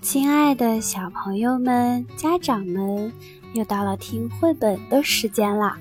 [0.00, 3.12] 亲爱的小朋友们、家长们，
[3.52, 5.76] 又到了听绘本的时间啦！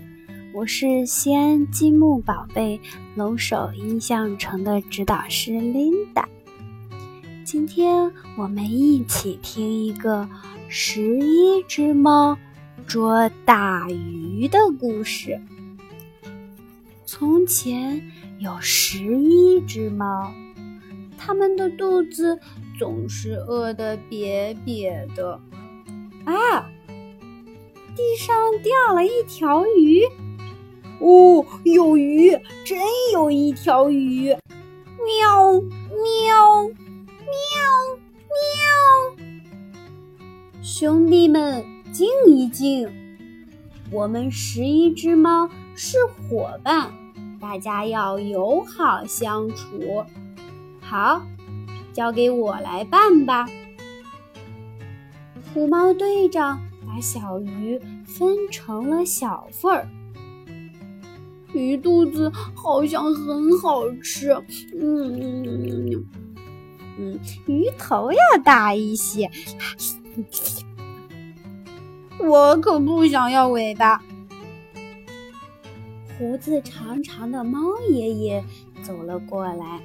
[0.54, 2.80] 我是西安积木宝贝
[3.16, 6.25] 龙首印象城的指导师 Linda。
[7.45, 10.27] 今天我们一起听一个
[10.68, 12.38] 十一只猫
[12.88, 15.39] 捉大鱼的故事。
[17.05, 18.02] 从前
[18.39, 20.31] 有十一只猫，
[21.18, 22.39] 它们的肚子。
[22.79, 25.42] 总是饿得瘪瘪的，
[26.25, 26.69] 啊！
[27.96, 30.04] 地上掉了一条鱼，
[31.00, 32.30] 哦，有鱼，
[32.64, 32.78] 真
[33.14, 34.28] 有一条鱼！
[34.28, 36.78] 喵喵喵
[39.17, 39.25] 喵！
[40.61, 42.88] 兄弟们，静一静，
[43.92, 46.92] 我们十一只猫是伙伴，
[47.42, 50.06] 大家要友好相处。
[50.88, 51.22] 好。
[51.94, 53.47] 交给我来办吧。
[55.52, 59.88] 虎猫队长把小鱼分成了小份儿。
[61.53, 64.31] 鱼肚子好像很好吃，
[64.80, 66.06] 嗯嗯嗯嗯
[67.00, 69.31] 嗯，鱼头要大一些。
[72.19, 74.03] 我可不想要尾巴。
[76.17, 77.59] 胡子长长的猫
[77.90, 78.44] 爷爷
[78.84, 79.81] 走了过来。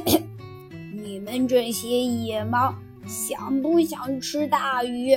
[0.94, 2.74] 你们这些野猫
[3.06, 5.16] 想不想吃大鱼？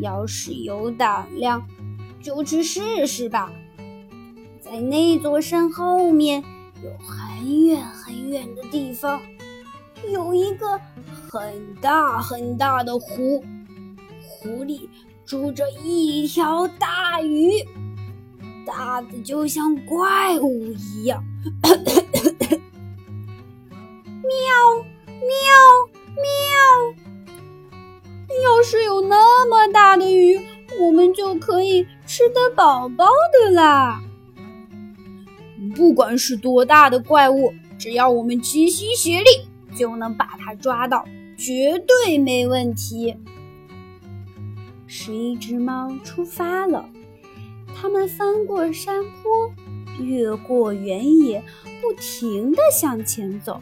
[0.00, 1.66] 要是有胆量，
[2.22, 3.50] 就去试试吧。
[4.60, 6.42] 在那座山后面，
[6.82, 9.20] 有很远很远的地方，
[10.12, 10.80] 有一个
[11.28, 13.44] 很大很大的湖，
[14.20, 14.88] 湖里
[15.26, 17.50] 住着一条大鱼，
[18.64, 21.24] 大的就像怪物一样。
[31.12, 34.00] 就可以吃得饱饱的啦。
[35.74, 39.26] 不管是多大的怪物，只要我们齐心协力，
[39.76, 41.04] 就能把它抓到，
[41.36, 43.16] 绝对没问题。
[44.86, 46.88] 十一只猫出发了，
[47.74, 49.52] 它们翻过山坡，
[50.02, 51.42] 越过原野，
[51.80, 53.60] 不停地向前走。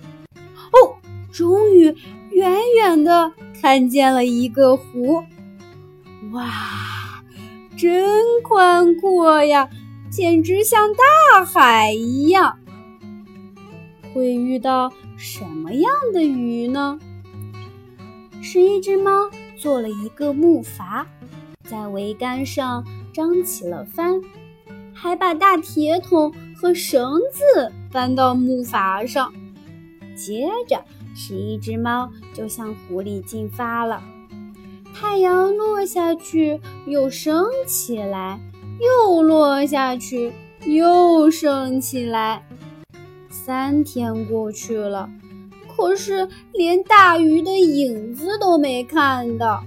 [0.72, 0.96] 哦！
[1.30, 1.94] 终于
[2.30, 5.22] 远远的看见了一个湖，
[6.32, 6.50] 哇，
[7.78, 9.70] 真宽阔呀，
[10.10, 12.58] 简直像大海一样。
[14.12, 16.98] 会遇到什么样的鱼呢？
[18.42, 21.06] 十一只猫做了一个木筏，
[21.62, 24.20] 在桅杆上张起了帆，
[24.92, 29.32] 还把大铁桶和绳子搬到木筏上，
[30.16, 30.82] 接着。
[31.14, 34.02] 十一只猫就向湖里进发了。
[35.00, 38.40] 太阳落下去，又升起来，
[38.80, 40.32] 又落下去，
[40.64, 42.44] 又升起来。
[43.30, 45.08] 三天过去了，
[45.68, 49.62] 可是连大鱼的影子都没看到。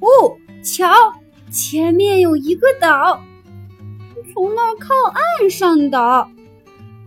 [0.00, 0.88] 哦，瞧，
[1.50, 3.20] 前面有一个岛，
[4.32, 6.26] 从那儿靠岸上岛。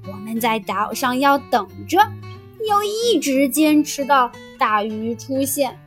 [0.08, 1.98] 我们在岛上要等着。
[2.68, 5.80] 要一直坚持到大鱼出现。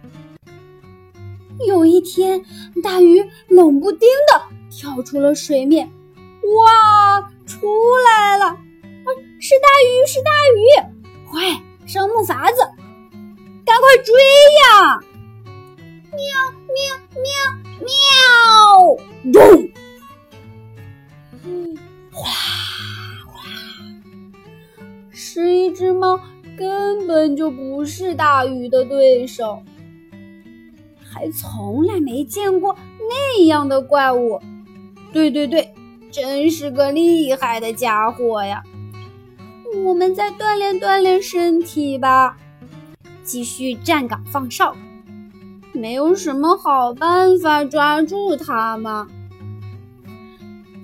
[1.67, 2.45] 有一天，
[2.83, 5.91] 大鱼冷不丁的跳出了水面，
[6.57, 7.67] 哇，出
[8.05, 8.47] 来了！
[8.47, 8.59] 啊，
[9.41, 10.67] 是大鱼，是大鱼！
[11.31, 12.61] 快上木筏子，
[13.65, 14.15] 赶快追
[14.63, 15.01] 呀！
[16.13, 16.21] 喵
[16.69, 16.77] 喵
[17.23, 17.31] 喵
[17.81, 19.33] 喵！
[19.33, 19.41] 咚！
[22.13, 22.29] 哗
[23.27, 23.33] 哗！
[25.13, 26.21] 十一只猫。
[26.55, 29.63] 根本就不是大鱼的对手，
[31.23, 34.41] 还从来没见过那样的怪物。
[35.13, 35.73] 对对对，
[36.11, 38.61] 真是个厉害的家伙呀！
[39.85, 42.37] 我们再锻炼锻炼身体吧，
[43.23, 44.77] 继续站岗放哨。
[45.73, 49.07] 没有什么好办法抓住它吗？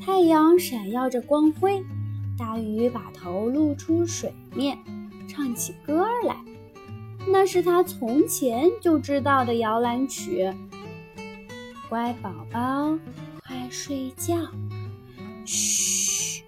[0.01, 1.83] 太阳闪耀着光辉，
[2.39, 4.79] 大鱼把头露出水面。
[5.29, 6.37] 唱起歌来，
[7.31, 10.53] 那是他从前就知道的摇篮曲。
[11.89, 12.99] 乖宝宝，
[13.47, 14.35] 快睡觉。
[15.45, 16.43] 嘘，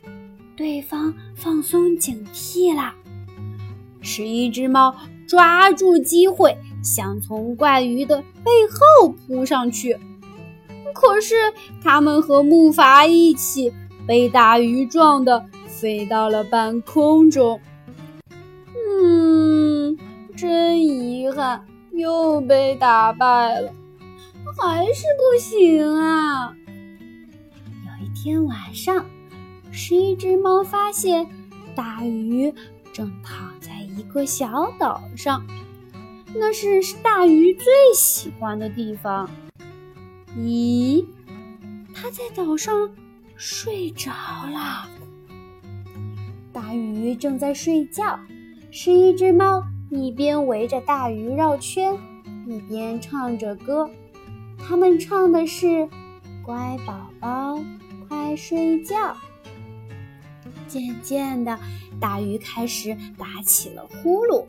[0.57, 2.95] 对方放松警惕啦。
[4.03, 4.95] 十一只猫
[5.27, 9.97] 抓住机会，想从怪鱼的背后扑上去，
[10.93, 11.35] 可是
[11.83, 13.73] 它们和木筏一起
[14.07, 17.61] 被大鱼撞得飞到了半空中。
[20.41, 23.71] 真遗憾又被打败了，
[24.59, 26.57] 还是不行啊！
[27.85, 29.05] 有一天晚上，
[29.71, 31.27] 十一只猫发现
[31.75, 32.51] 大鱼
[32.91, 35.47] 正躺在一个小岛上，
[36.35, 39.29] 那是大鱼最喜欢的地方。
[40.39, 41.05] 咦，
[41.93, 42.89] 它在岛上
[43.37, 44.89] 睡着了。
[46.51, 48.19] 大鱼正在睡觉，
[48.71, 49.63] 十一只猫。
[49.91, 51.99] 一边围着大鱼绕圈，
[52.47, 53.91] 一边唱着歌。
[54.57, 55.89] 他们唱的是
[56.47, 57.59] ：“乖宝宝，
[58.09, 59.17] 快睡觉。”
[60.69, 61.59] 渐渐的，
[62.01, 64.45] 大鱼开始打起了呼噜。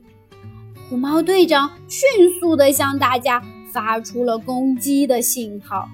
[0.88, 2.08] 虎猫队长迅
[2.40, 3.42] 速地向大家
[3.72, 5.90] 发出了攻击的信号：“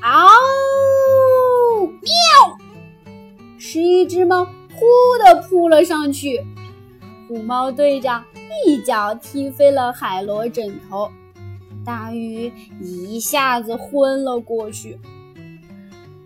[0.00, 0.26] 嗷！
[1.86, 2.10] 喵！”
[3.58, 4.80] 十一只猫呼
[5.22, 6.42] 地扑了上去。
[7.30, 8.24] 虎猫队长
[8.66, 11.08] 一脚踢飞了海螺枕头，
[11.84, 14.98] 大鱼一下子昏了过去。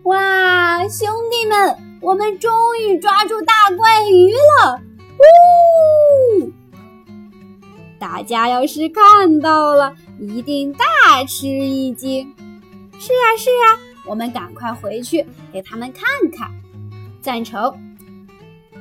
[0.04, 4.80] 哇，兄弟们，我们终于抓住大怪鱼了！
[6.40, 6.50] 呜！
[7.98, 12.34] 大家要是看到了，一定大吃一惊。
[12.98, 16.50] 是啊，是啊，我们赶快回去给他们看看。
[17.20, 17.78] 赞成。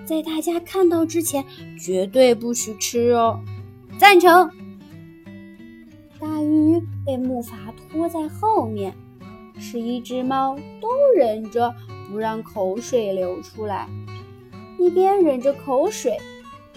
[0.06, 1.46] 在大家看到之前，
[1.80, 3.40] 绝对不许吃哦！
[3.98, 4.50] 赞成。
[6.20, 8.94] 大鱼被木筏拖在后面，
[9.58, 11.74] 十一只猫都忍着
[12.10, 13.88] 不让口水流出来，
[14.78, 16.18] 一边忍着口水，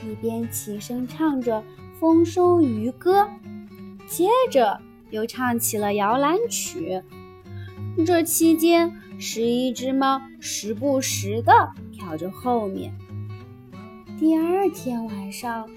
[0.09, 1.59] 一边齐声唱着
[1.99, 3.23] 《丰收渔歌》，
[4.07, 4.81] 接着
[5.11, 7.03] 又唱起了摇篮曲。
[8.05, 11.53] 这期间，十一只猫时不时地
[11.93, 12.95] 瞟着后面。
[14.19, 15.69] 第二天晚上，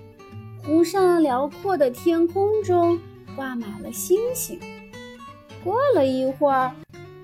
[0.63, 2.97] 湖上辽阔的天空中
[3.35, 4.57] 挂满了星星。
[5.61, 6.71] 过了一会儿，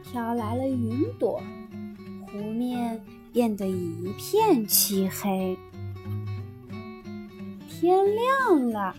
[0.03, 1.41] 飘来了云朵，
[2.25, 3.01] 湖面
[3.31, 5.57] 变得一片漆黑。
[7.69, 7.97] 天
[8.49, 8.93] 亮了，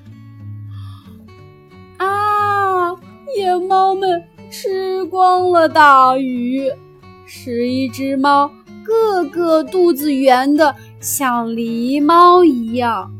[1.98, 2.94] 啊！
[3.36, 6.72] 野猫们吃光了大鱼，
[7.26, 8.50] 十一只猫，
[8.82, 10.74] 个个肚子圆的。
[11.06, 13.12] 像狸猫一样。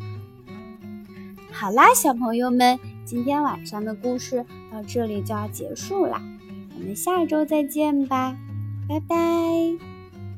[1.53, 6.21] 好啦，小朋友们，今天晚上的故事到这里就要结束啦，
[6.75, 8.37] 我们下周再见吧，
[8.88, 9.17] 拜拜。